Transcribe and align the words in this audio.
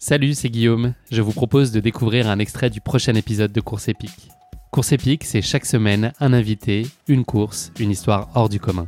Salut, 0.00 0.34
c'est 0.34 0.48
Guillaume. 0.48 0.94
Je 1.10 1.22
vous 1.22 1.32
propose 1.32 1.72
de 1.72 1.80
découvrir 1.80 2.30
un 2.30 2.38
extrait 2.38 2.70
du 2.70 2.80
prochain 2.80 3.14
épisode 3.14 3.50
de 3.50 3.60
Course 3.60 3.88
épique. 3.88 4.28
Course 4.70 4.92
épique, 4.92 5.24
c'est 5.24 5.42
chaque 5.42 5.66
semaine 5.66 6.12
un 6.20 6.32
invité, 6.32 6.86
une 7.08 7.24
course, 7.24 7.72
une 7.80 7.90
histoire 7.90 8.28
hors 8.36 8.48
du 8.48 8.60
commun. 8.60 8.86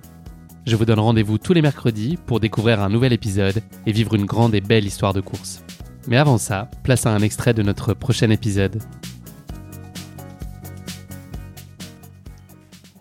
Je 0.67 0.77
vous 0.77 0.85
donne 0.85 1.01
rendez-vous 1.01 1.37
tous 1.37 1.53
les 1.53 1.63
mercredis 1.63 2.17
pour 2.27 2.39
découvrir 2.39 2.81
un 2.81 2.89
nouvel 2.89 3.13
épisode 3.13 3.61
et 3.87 3.93
vivre 3.93 4.15
une 4.15 4.25
grande 4.25 4.55
et 4.55 4.61
belle 4.61 4.85
histoire 4.87 5.13
de 5.13 5.21
course. 5.21 5.65
Mais 6.07 6.17
avant 6.17 6.39
ça, 6.39 6.71
place 6.85 7.07
à 7.07 7.11
un 7.11 7.23
extrait 7.23 7.55
de 7.55 7.63
notre 7.65 7.93
prochain 7.93 8.31
épisode. 8.31 8.81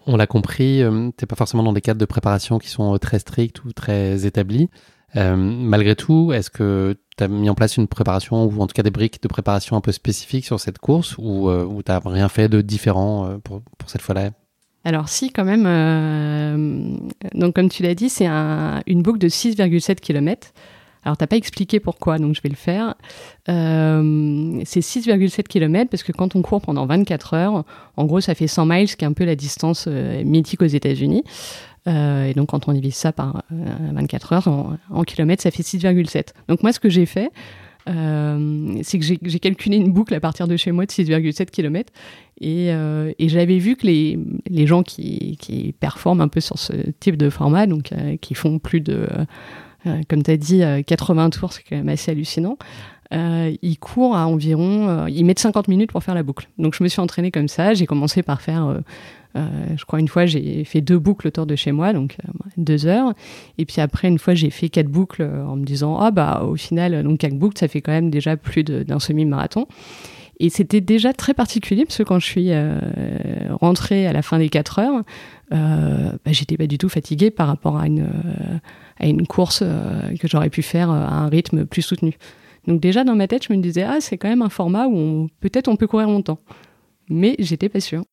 On 0.08 0.18
l'a 0.18 0.26
compris, 0.26 0.82
euh, 0.82 1.12
t'es 1.16 1.28
pas 1.28 1.36
forcément 1.36 1.62
dans 1.62 1.74
des 1.74 1.82
cadres 1.82 2.00
de 2.00 2.06
préparation 2.06 2.58
qui 2.58 2.70
sont 2.70 2.96
euh, 2.96 2.98
très 2.98 3.20
stricts 3.20 3.64
ou 3.66 3.72
très 3.72 4.26
établis. 4.26 4.68
Euh, 5.16 5.36
malgré 5.36 5.96
tout, 5.96 6.32
est-ce 6.34 6.50
que 6.50 6.96
tu 7.18 7.24
as 7.24 7.28
mis 7.28 7.50
en 7.50 7.56
place 7.56 7.78
une 7.78 7.88
préparation 7.88 8.46
ou 8.46 8.62
en 8.62 8.68
tout 8.68 8.74
cas 8.74 8.84
des 8.84 8.92
briques 8.92 9.22
de 9.24 9.28
préparation 9.28 9.76
un 9.76 9.82
peu 9.82 9.92
spécifiques 9.92 10.46
sur 10.46 10.60
cette 10.60 10.78
course 10.80 11.16
ou, 11.18 11.50
euh, 11.50 11.66
tu 11.86 11.92
n'as 11.92 12.00
rien 12.06 12.30
fait 12.30 12.48
de 12.48 12.62
différent 12.62 13.26
euh, 13.26 13.38
pour, 13.44 13.62
pour 13.78 13.90
cette 13.90 14.02
fois-là? 14.02 14.30
Alors 14.86 15.10
si, 15.10 15.32
quand 15.32 15.44
même. 15.46 15.66
euh, 15.68 16.96
donc 17.34 17.56
comme 17.56 17.70
tu 17.70 17.84
l'as 17.84 17.96
dit, 17.96 18.10
c'est 18.10 18.28
un- 18.28 18.82
une 18.88 19.02
boucle 19.02 19.20
de 19.20 19.28
6,7 19.28 20.00
km. 20.00 20.50
Alors 21.04 21.18
t'as 21.18 21.28
pas 21.28 21.38
expliqué 21.38 21.80
pourquoi, 21.80 22.18
donc 22.20 22.36
je 22.36 22.42
vais 22.42 22.50
le 22.50 22.56
faire. 22.56 22.96
Euh, 23.50 24.62
c'est 24.66 24.82
6,7 24.82 25.44
km 25.48 25.90
parce 25.90 26.04
que 26.04 26.12
quand 26.12 26.36
on 26.36 26.42
court 26.42 26.62
pendant 26.62 26.86
24 26.86 27.34
heures, 27.34 27.64
en 27.98 28.06
gros 28.06 28.22
ça 28.22 28.36
fait 28.36 28.48
100 28.48 28.66
miles, 28.66 28.96
qui 28.96 29.06
est 29.06 29.08
un 29.08 29.14
peu 29.14 29.26
la 29.26 29.36
distance 29.36 29.86
euh, 29.88 30.24
mythique 30.24 30.62
aux 30.62 30.66
États-Unis. 30.66 31.24
Euh, 31.90 32.26
et 32.26 32.34
donc 32.34 32.50
quand 32.50 32.68
on 32.68 32.74
divise 32.74 32.96
ça 32.96 33.12
par 33.12 33.44
euh, 33.52 33.66
24 33.94 34.34
heures 34.34 34.78
en, 34.90 35.04
kilomètres, 35.04 35.44
ça 35.44 35.52
fait 35.52 35.64
6,7. 35.64 36.34
Donc 36.48 36.62
moi 36.62 36.72
ce 36.72 36.80
que 36.80 36.90
j'ai 36.90 37.06
fait, 37.06 37.32
euh, 37.88 38.80
c'est 38.84 39.00
que 39.00 39.06
j'ai 39.06 39.40
calculé 39.40 39.78
une 39.78 39.92
boucle 39.92 40.14
à 40.14 40.20
partir 40.20 40.48
de 40.48 40.56
chez 40.58 40.72
moi 40.72 40.86
de 40.86 40.92
6,7 40.92 41.50
km. 41.50 41.92
Et, 42.42 42.72
euh, 42.72 43.12
j'avais 43.20 43.58
vu 43.58 43.76
que 43.76 43.88
les, 43.88 44.20
les 44.48 44.68
gens 44.68 44.84
qui, 44.84 45.38
qui 45.40 45.74
performent 45.80 46.22
un 46.22 46.28
peu 46.28 46.40
sur 46.40 46.60
ce 46.60 46.74
type 47.00 47.18
de 47.18 47.30
format, 47.30 47.66
donc 47.66 47.92
euh, 47.92 48.18
qui 48.18 48.36
font 48.36 48.60
plus 48.60 48.82
de, 48.82 49.08
euh, 49.88 50.02
comme 50.10 50.24
tu 50.24 50.32
as 50.32 50.38
dit, 50.38 50.64
euh, 50.64 50.82
80 50.82 51.30
tours, 51.30 51.54
c'est 51.54 51.64
quand 51.64 51.78
même 51.78 51.90
assez 51.90 52.12
hallucinant, 52.12 52.58
euh, 53.12 53.56
ils 53.62 53.78
courent 53.80 54.16
à 54.16 54.28
environ, 54.28 54.88
euh, 54.88 55.10
ils 55.10 55.26
mettent 55.26 55.40
50 55.40 55.68
minutes 55.68 55.92
pour 55.92 56.04
faire 56.04 56.14
la 56.14 56.24
boucle. 56.24 56.48
Donc 56.58 56.76
je 56.76 56.84
me 56.84 56.88
suis 56.88 57.02
entraînée 57.02 57.32
comme 57.32 57.48
ça, 57.48 57.74
j'ai 57.74 57.88
commencé 57.88 58.22
par 58.22 58.42
faire, 58.42 58.68
euh, 58.68 58.80
euh, 59.36 59.48
je 59.76 59.84
crois 59.86 60.00
une 60.00 60.08
fois 60.08 60.28
j'ai 60.28 60.64
fait 60.64 60.82
deux 60.82 61.00
boucles 61.00 61.28
autour 61.28 61.48
de 61.48 61.56
chez 61.56 61.72
moi, 61.72 61.92
donc 61.92 62.18
euh, 62.24 62.32
deux 62.58 62.86
heures. 62.86 63.14
Et 63.58 63.66
puis 63.66 63.82
après, 63.82 64.08
une 64.08 64.20
fois, 64.20 64.36
j'ai 64.36 64.52
fait 64.52 64.70
quatre 64.70 64.90
boucles 64.90 65.24
en 65.24 65.56
me 65.56 65.66
disant, 65.66 65.98
ah 65.98 66.12
bah 66.12 66.44
au 66.44 66.56
final, 66.56 67.04
donc 67.04 67.20
quatre 67.20 67.38
boucles, 67.38 67.58
ça 67.58 67.68
fait 67.68 67.82
quand 67.82 67.92
même 67.92 68.12
déjà 68.12 68.38
plus 68.38 68.64
d'un 68.64 69.00
semi-marathon. 69.00 69.66
Et 70.42 70.50
c'était 70.50 70.80
déjà 70.80 71.12
très 71.12 71.34
particulier 71.34 71.84
parce 71.84 71.98
que 71.98 72.04
quand 72.04 72.20
je 72.20 72.26
suis 72.26 72.52
rentrée 73.60 74.08
à 74.08 74.14
la 74.14 74.22
fin 74.22 74.38
des 74.38 74.48
4 74.48 74.80
heures, 74.80 75.04
bah, 75.52 76.32
j'étais 76.32 76.56
pas 76.56 76.66
du 76.66 76.78
tout 76.78 76.88
fatiguée 76.88 77.30
par 77.30 77.48
rapport 77.48 77.78
à 77.78 77.88
une, 77.88 79.28
course 79.28 79.60
que 79.60 80.28
j'aurais 80.30 80.50
pu 80.50 80.62
faire 80.62 80.90
à 80.92 81.24
un 81.24 81.28
rythme 81.28 81.66
plus 81.66 81.82
soutenu. 81.82 82.16
Donc 82.68 82.80
déjà 82.82 83.04
dans 83.04 83.16
ma 83.16 83.28
tête, 83.28 83.46
je 83.48 83.54
me 83.54 83.62
disais 83.62 83.84
ah 83.84 83.98
c'est 84.02 84.18
quand 84.18 84.30
même 84.30 84.42
un 84.42 84.50
format 84.50 84.88
où 84.88 84.96
on- 84.96 85.30
peut-être 85.40 85.68
on 85.68 85.76
peut 85.76 85.88
courir 85.88 86.08
longtemps, 86.08 86.40
mais 87.10 87.36
j'étais 87.40 87.70
pas 87.70 87.80
sûre. 87.80 88.04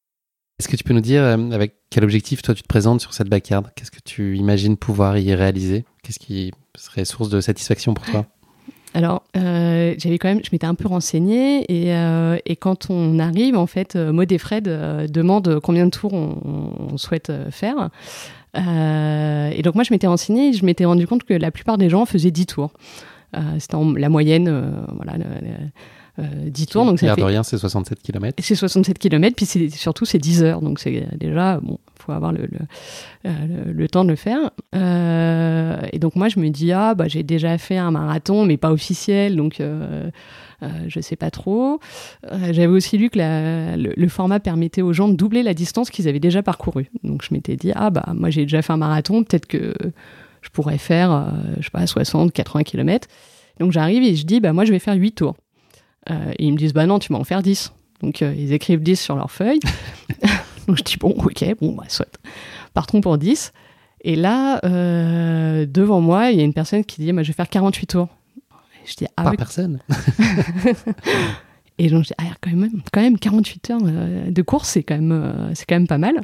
Est-ce 0.59 0.69
que 0.69 0.77
tu 0.77 0.85
peux 0.85 0.95
nous 0.95 1.01
dire 1.03 1.23
euh, 1.23 1.51
avec 1.51 1.75
quel 1.91 2.03
objectif 2.05 2.41
toi 2.41 2.55
tu 2.55 2.63
te 2.63 2.69
présentes 2.69 3.01
sur 3.03 3.13
cette 3.13 3.29
backyard? 3.29 3.71
Qu'est-ce 3.75 3.91
que 3.91 4.01
tu 4.03 4.37
imagines 4.39 4.77
pouvoir 4.79 5.19
y 5.19 5.35
réaliser? 5.35 5.85
Qu'est-ce 6.03 6.19
qui 6.19 6.51
serait 6.77 7.05
source 7.05 7.29
de 7.29 7.41
satisfaction 7.43 7.93
pour 7.93 8.07
toi? 8.07 8.25
Alors, 8.95 9.25
euh, 9.37 9.95
j'avais 9.99 10.17
quand 10.17 10.29
même, 10.29 10.41
je 10.43 10.49
m'étais 10.53 10.67
un 10.67 10.75
peu 10.75 10.89
renseignée 10.89 11.65
et, 11.71 11.93
euh, 11.95 12.39
et 12.47 12.57
quand 12.57 12.89
on 12.89 13.19
arrive, 13.19 13.55
en 13.59 13.67
fait, 13.67 13.95
Maud 13.97 14.33
et 14.33 14.39
Fred 14.39 14.69
euh, 14.69 15.07
demandent 15.07 15.61
combien 15.63 15.85
de 15.85 15.91
tours 15.91 16.15
on, 16.15 16.73
on 16.93 16.97
souhaite 16.97 17.31
faire. 17.51 17.91
Et 18.55 19.61
donc 19.63 19.75
moi, 19.75 19.85
je 19.85 19.93
m'étais 19.93 20.07
renseignée 20.07 20.49
et 20.49 20.53
je 20.55 20.65
m'étais 20.65 20.87
rendu 20.87 21.07
compte 21.07 21.25
que 21.25 21.35
la 21.35 21.51
plupart 21.51 21.77
des 21.77 21.91
gens 21.91 22.07
faisaient 22.07 22.31
10 22.31 22.47
tours. 22.47 22.71
Euh, 23.35 23.41
C'était 23.59 23.75
en- 23.75 23.93
la 23.93 24.09
moyenne, 24.09 24.49
euh, 24.49 24.71
voilà, 24.95 25.17
le- 25.17 25.25
le- 25.25 26.25
euh, 26.25 26.49
10 26.51 26.67
tours. 26.67 26.85
Donc 26.87 26.99
ça 26.99 27.15
fait 27.15 27.21
de 27.21 27.27
rien, 27.27 27.43
c'est 27.43 27.59
67 27.59 28.03
km. 28.03 28.35
c'est 28.43 28.55
67 28.55 28.99
km, 28.99 29.37
puis 29.37 29.47
surtout 29.71 30.05
c'est 30.07 30.19
10 30.19 30.43
heures, 30.43 30.63
donc 30.63 30.79
c'est 30.79 31.07
déjà, 31.19 31.59
bon, 31.61 31.79
faut 31.99 32.13
avoir 32.13 32.33
le, 32.33 32.43
le, 32.51 32.59
le- 33.25 33.73
le 33.73 33.89
temps 33.89 34.05
de 34.05 34.11
le 34.11 34.17
faire. 34.17 34.51
Euh, 34.75 35.77
et 35.93 35.99
donc 35.99 36.17
moi 36.17 36.29
je 36.29 36.39
me 36.41 36.49
dis, 36.49 36.73
ah 36.73 36.95
bah 36.95 37.09
j'ai 37.09 37.23
déjà 37.23 37.59
fait 37.59 37.77
un 37.77 37.91
marathon, 37.91 38.45
mais 38.47 38.57
pas 38.57 38.71
officiel, 38.73 39.37
donc 39.37 39.61
euh, 39.61 40.09
je 40.89 41.01
sais 41.01 41.17
pas 41.17 41.31
trop. 41.31 41.81
J'avais 42.51 42.67
aussi 42.67 42.97
lu 42.97 43.11
que 43.11 43.19
la- 43.19 43.77
le 43.77 44.09
format 44.09 44.41
permettait 44.41 44.83
aux 44.83 44.93
gens 44.95 45.09
de 45.09 45.15
doubler 45.17 45.43
la 45.43 45.53
distance 45.53 45.91
qu'ils 45.91 46.09
avaient 46.09 46.21
déjà 46.21 46.43
parcourue. 46.43 46.89
Donc 47.05 47.23
je 47.29 47.35
m'étais 47.35 47.57
dit, 47.57 47.73
ah 47.75 47.91
bah 47.91 48.07
moi 48.15 48.31
j'ai 48.31 48.43
déjà 48.43 48.63
fait 48.63 48.73
un 48.73 48.79
marathon, 48.79 49.23
peut-être 49.23 49.47
que 49.47 49.75
je 50.47 50.51
pourrais 50.51 50.79
faire, 50.79 51.11
euh, 51.11 51.23
je 51.59 51.65
sais 51.65 51.71
pas, 51.71 51.87
60, 51.87 52.33
80 52.33 52.63
km. 52.63 53.09
Donc 53.59 53.73
j'arrive 53.73 54.03
et 54.05 54.15
je 54.15 54.25
dis, 54.25 54.41
bah 54.41 54.53
moi 54.53 54.65
je 54.65 54.71
vais 54.73 54.79
faire 54.79 54.95
8 54.95 55.13
tours. 55.13 55.35
Euh, 56.11 56.33
et 56.39 56.45
ils 56.45 56.53
me 56.53 56.57
disent, 56.57 56.73
bah 56.73 56.87
non, 56.87 57.01
tu 57.01 57.13
vas 57.13 57.19
en 57.19 57.25
faire 57.25 57.43
10. 57.43 57.73
Donc 58.03 58.23
euh, 58.23 58.33
ils 58.37 58.53
écrivent 58.53 58.83
10 58.83 59.01
sur 59.01 59.17
leur 59.17 59.31
feuille. 59.31 59.61
Donc 60.69 60.79
je 60.79 60.83
dis, 60.83 60.97
bon, 60.99 61.11
ok, 61.11 61.45
bon, 61.61 61.73
bah, 61.75 61.85
soit. 61.89 62.19
Partons 62.75 63.01
pour 63.01 63.19
10. 63.19 63.53
Et 64.03 64.15
là, 64.15 64.61
euh, 64.65 65.67
devant 65.67 66.01
moi, 66.01 66.31
il 66.31 66.39
y 66.39 66.41
a 66.41 66.45
une 66.45 66.55
personne 66.55 66.85
qui 66.85 67.01
dit, 67.01 67.13
moi 67.13 67.23
je 67.25 67.29
vais 67.29 67.35
faire 67.35 67.49
48 67.49 67.87
tours. 67.87 68.09
Et 68.85 68.89
je 68.89 68.95
dis, 68.95 69.07
ah 69.17 69.25
Par 69.25 69.33
oui. 69.33 69.37
personne 69.37 69.81
Et 71.79 71.91
donc 71.91 72.05
je 72.05 72.09
dis, 72.09 72.15
ah, 72.19 72.35
quand, 72.41 72.53
même, 72.53 72.83
quand 72.93 73.01
même 73.01 73.19
48 73.19 73.71
heures 73.71 73.83
de 73.83 74.43
course, 74.43 74.69
c'est 74.69 74.83
quand, 74.83 74.97
même, 74.97 75.51
c'est 75.55 75.67
quand 75.67 75.75
même 75.75 75.89
pas 75.89 75.99
mal. 75.99 76.21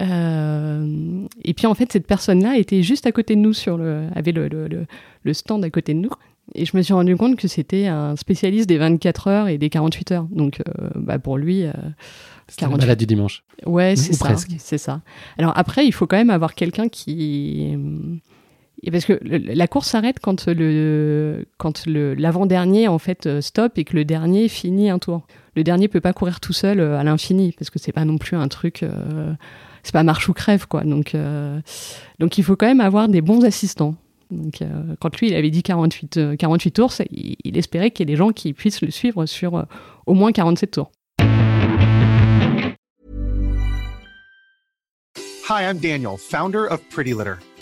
Euh, 0.00 1.26
et 1.44 1.54
puis 1.54 1.66
en 1.66 1.74
fait, 1.74 1.92
cette 1.92 2.06
personne-là 2.06 2.56
était 2.58 2.82
juste 2.82 3.06
à 3.06 3.12
côté 3.12 3.34
de 3.36 3.40
nous, 3.40 3.52
sur 3.52 3.76
le, 3.78 4.06
avait 4.14 4.32
le, 4.32 4.48
le, 4.48 4.66
le- 4.68 4.86
le 5.22 5.32
stand 5.34 5.64
à 5.64 5.70
côté 5.70 5.94
de 5.94 6.00
nous. 6.00 6.10
Et 6.54 6.66
je 6.66 6.76
me 6.76 6.82
suis 6.82 6.92
rendu 6.92 7.16
compte 7.16 7.36
que 7.36 7.48
c'était 7.48 7.86
un 7.86 8.16
spécialiste 8.16 8.68
des 8.68 8.76
24 8.76 9.28
heures 9.28 9.48
et 9.48 9.56
des 9.56 9.70
48 9.70 10.12
heures. 10.12 10.26
Donc 10.30 10.60
euh, 10.68 10.88
bah, 10.96 11.18
pour 11.18 11.38
lui, 11.38 11.64
euh, 11.64 11.72
C'était 12.48 12.66
le 12.66 12.70
48. 12.72 12.80
malade 12.80 12.98
du 12.98 13.06
dimanche. 13.06 13.42
Ouais, 13.64 13.96
c'est 13.96 14.12
ça. 14.12 14.34
C'est 14.58 14.78
ça. 14.78 15.00
Alors 15.38 15.52
après, 15.56 15.86
il 15.86 15.92
faut 15.92 16.06
quand 16.06 16.16
même 16.18 16.28
avoir 16.30 16.54
quelqu'un 16.54 16.88
qui. 16.88 17.74
et 18.82 18.90
Parce 18.90 19.06
que 19.06 19.18
le- 19.22 19.38
la 19.54 19.66
course 19.66 19.88
s'arrête 19.88 20.18
quand 20.20 20.46
le 20.46 21.46
quand 21.56 21.86
le 21.86 22.12
l'avant-dernier 22.14 22.88
en 22.88 22.98
fait 22.98 23.24
euh, 23.26 23.40
stop 23.40 23.78
et 23.78 23.84
que 23.84 23.96
le 23.96 24.04
dernier 24.04 24.48
finit 24.48 24.90
un 24.90 24.98
tour. 24.98 25.26
Le 25.56 25.64
dernier 25.64 25.88
peut 25.88 26.00
pas 26.02 26.12
courir 26.12 26.40
tout 26.40 26.52
seul 26.52 26.78
à 26.80 27.02
l'infini 27.04 27.54
parce 27.58 27.70
que 27.70 27.78
c'est 27.78 27.92
pas 27.92 28.04
non 28.04 28.18
plus 28.18 28.36
un 28.36 28.48
truc. 28.48 28.82
euh, 28.82 29.32
c'est 29.84 29.92
pas 29.92 30.02
marche 30.02 30.28
ou 30.28 30.32
crève 30.32 30.66
quoi. 30.66 30.82
Donc 30.82 31.14
euh, 31.14 31.60
donc 32.18 32.36
il 32.38 32.44
faut 32.44 32.56
quand 32.56 32.66
même 32.66 32.80
avoir 32.80 33.08
des 33.08 33.20
bons 33.20 33.44
assistants. 33.44 33.94
Donc 34.30 34.62
euh, 34.62 34.96
quand 35.00 35.16
lui 35.18 35.28
il 35.28 35.34
avait 35.34 35.50
dit 35.50 35.62
48 35.62 36.16
euh, 36.16 36.36
48 36.36 36.70
tours, 36.72 36.92
il 37.10 37.56
espérait 37.56 37.90
qu'il 37.90 38.08
y 38.08 38.10
ait 38.10 38.14
des 38.14 38.18
gens 38.18 38.30
qui 38.30 38.52
puissent 38.52 38.82
le 38.82 38.90
suivre 38.90 39.26
sur 39.26 39.56
euh, 39.56 39.62
au 40.06 40.14
moins 40.14 40.32
47 40.32 40.70
tours. 40.72 40.90
Hi, 45.46 45.62
I'm 45.62 45.78
Daniel, 45.78 46.16
founder 46.16 46.66
of 46.70 46.80
Pretty 46.88 47.12
Litter. 47.12 47.34